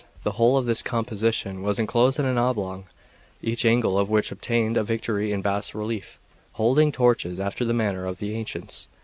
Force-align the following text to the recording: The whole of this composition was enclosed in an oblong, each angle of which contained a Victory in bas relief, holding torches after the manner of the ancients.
The 0.23 0.31
whole 0.31 0.57
of 0.57 0.65
this 0.65 0.81
composition 0.81 1.61
was 1.61 1.77
enclosed 1.77 2.19
in 2.19 2.25
an 2.25 2.39
oblong, 2.39 2.85
each 3.43 3.65
angle 3.65 3.99
of 3.99 4.09
which 4.09 4.29
contained 4.29 4.75
a 4.75 4.83
Victory 4.83 5.31
in 5.31 5.43
bas 5.43 5.75
relief, 5.75 6.17
holding 6.53 6.91
torches 6.91 7.39
after 7.39 7.63
the 7.65 7.73
manner 7.75 8.07
of 8.07 8.17
the 8.17 8.33
ancients. 8.33 8.87